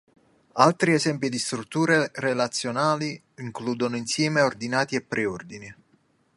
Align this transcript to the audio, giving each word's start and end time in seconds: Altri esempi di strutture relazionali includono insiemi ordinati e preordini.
Altri 0.53 0.93
esempi 0.93 1.29
di 1.29 1.37
strutture 1.37 2.09
relazionali 2.15 3.21
includono 3.35 3.97
insiemi 3.97 4.39
ordinati 4.39 4.95
e 4.95 5.03
preordini. 5.03 5.75